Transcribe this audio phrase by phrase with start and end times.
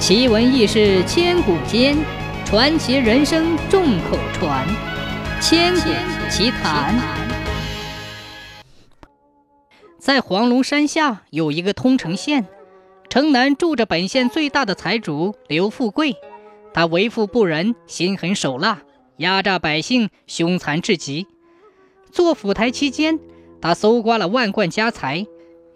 [0.00, 1.94] 奇闻异事千古间，
[2.46, 4.66] 传奇人生众口传。
[5.42, 5.90] 千古
[6.30, 6.98] 奇谈。
[9.98, 12.46] 在黄龙山下有一个通城县，
[13.10, 16.16] 城南住着本县最大的财主刘富贵。
[16.72, 18.80] 他为富不仁，心狠手辣，
[19.18, 21.26] 压榨百姓，凶残至极。
[22.10, 23.20] 做府台期间，
[23.60, 25.26] 他搜刮了万贯家财，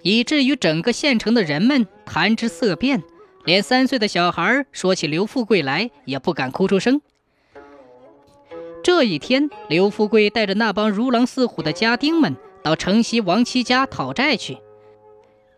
[0.00, 3.02] 以至于整个县城的人们谈之色变。
[3.44, 7.00] 连三岁的小孩说起刘富贵来也不敢哭出声。
[8.82, 14.58] 这一天，刘富贵带着那帮如狼似虎的家丁们到城西王七家讨债去。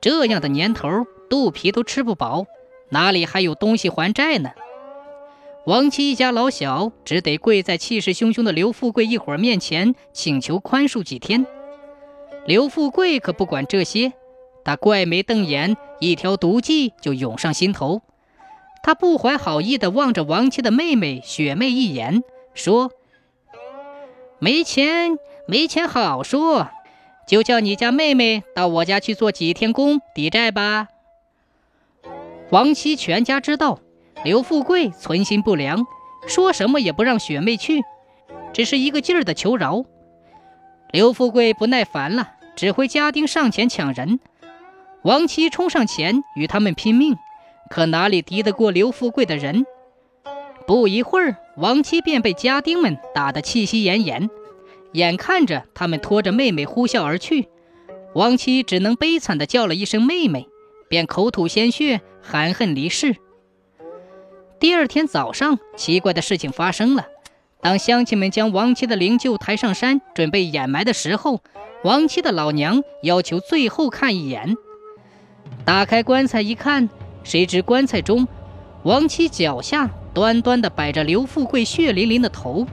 [0.00, 2.46] 这样的年头，肚皮都吃不饱，
[2.90, 4.50] 哪里还有东西还债呢？
[5.64, 11.44] 王七一家老小只得跪在气势汹汹的刘富贵一伙面前，请求宽恕几天。
[12.46, 14.12] 刘富贵可不管这些。
[14.66, 18.02] 他怪眉瞪眼，一条毒计就涌上心头。
[18.82, 22.90] 他不怀好意地望着王七的妹妹雪妹一眼，说
[24.40, 26.68] ：“没钱，没钱好说，
[27.28, 30.88] 就叫你家妹妹到我家去做几天工抵债吧。”
[32.50, 33.78] 王七全家知道
[34.24, 35.86] 刘富贵存心不良，
[36.26, 37.84] 说什么也不让雪妹去，
[38.52, 39.84] 只是一个劲儿的求饶。
[40.90, 44.18] 刘富贵不耐烦了，指挥家丁上前抢人。
[45.06, 47.16] 王七冲上前与他们拼命，
[47.70, 49.64] 可哪里敌得过刘富贵的人？
[50.66, 54.28] 不一会儿，王七便被家丁们打得气息奄奄。
[54.94, 57.46] 眼看着他们拖着妹妹呼啸而去，
[58.16, 60.48] 王七只能悲惨地叫了一声“妹妹”，
[60.90, 63.14] 便口吐鲜血，含恨离世。
[64.58, 67.06] 第二天早上，奇怪的事情发生了。
[67.60, 71.42] 当乡亲们将王七的灵柩抬上山，准备掩埋的时候，
[71.84, 74.56] 王七的老娘要求最后看一眼。
[75.66, 76.88] 打开棺材一看，
[77.24, 78.28] 谁知棺材中，
[78.84, 82.64] 王七脚下端端的摆着刘富贵血淋淋的头。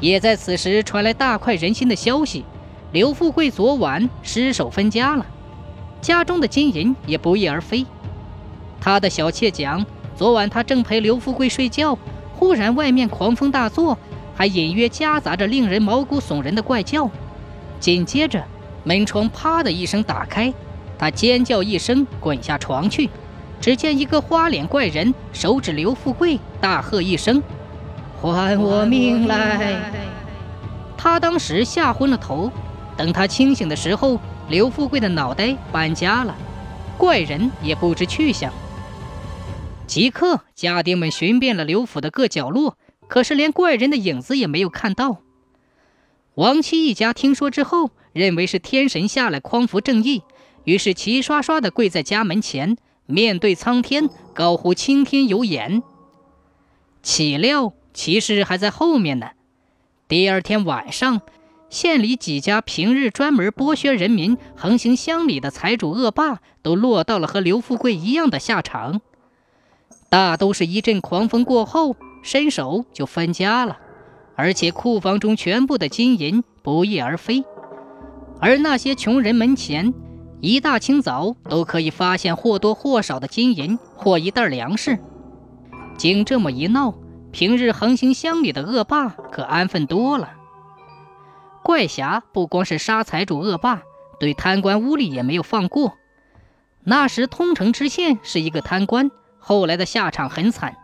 [0.00, 2.44] 也在此时传来大快人心的消息：
[2.90, 5.24] 刘富贵昨晚失手分家了，
[6.00, 7.86] 家中的金银也不翼而飞。
[8.80, 11.96] 他的小妾讲，昨晚他正陪刘富贵睡觉，
[12.34, 13.96] 忽然外面狂风大作，
[14.34, 17.08] 还隐约夹杂着令人毛骨悚然的怪叫。
[17.78, 18.42] 紧接着，
[18.82, 20.52] 门窗啪的一声打开。
[21.04, 23.10] 他尖叫一声，滚下床去。
[23.60, 27.42] 只见一个花脸怪人手指刘富贵，大喝一声
[28.22, 29.92] ：“还我命来！”
[30.96, 32.50] 他当时吓昏了头。
[32.96, 36.34] 等他清醒的时候，刘富贵的脑袋搬家了，
[36.96, 38.50] 怪人也不知去向。
[39.86, 42.78] 即刻，家丁们寻遍了刘府的各角落，
[43.08, 45.18] 可是连怪人的影子也没有看到。
[46.36, 50.22] 王七一家听说之后，认为是天神下来匡扶正义。
[50.64, 52.76] 于是齐刷刷地跪在家门前，
[53.06, 55.82] 面对苍天，高呼“青天有眼”。
[57.02, 59.30] 岂料其事还在后面呢。
[60.08, 61.20] 第二天晚上，
[61.68, 69.00] 县里几家平日专门剥削人民、横行乡里的财主恶霸，都落到了和刘富贵一样的下场。
[70.08, 73.78] 大都是一阵狂风过后，伸手就分家了，
[74.36, 77.44] 而且库房中全部的金银不翼而飞，
[78.40, 79.92] 而那些穷人门前。
[80.40, 84.98] 一大清早都可以发现或多或少的金银或一袋粮食。
[85.96, 86.94] 经这么一闹，
[87.32, 90.32] 平日横行乡里的恶霸可安分多了。
[91.62, 93.82] 怪侠不光是杀财主恶霸，
[94.20, 95.94] 对贪官污吏也没有放过。
[96.82, 100.76] 那时通城知县是一个贪官，后来的下场很惨。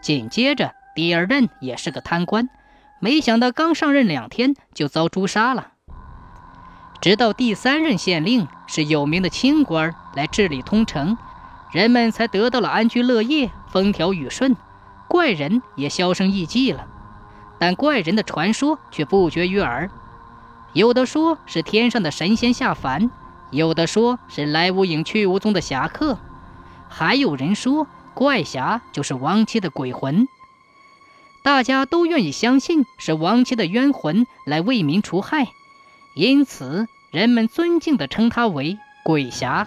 [0.00, 2.48] 紧接着第二任也是个贪官，
[2.98, 5.72] 没想到刚上任两天就遭诛杀了。
[7.00, 11.16] 直到第三任县令是有名的清官来治理通城，
[11.70, 14.56] 人们才得到了安居乐业、风调雨顺，
[15.08, 16.86] 怪人也销声匿迹了。
[17.58, 19.90] 但怪人的传说却不绝于耳，
[20.72, 23.10] 有的说是天上的神仙下凡，
[23.50, 26.18] 有的说是来无影去无踪的侠客，
[26.88, 30.26] 还有人说怪侠就是亡妻的鬼魂。
[31.42, 35.48] 大家都愿意相信是亡妻的冤魂来为民除害。
[36.14, 39.66] 因此，人们尊敬地称他为鬼侠。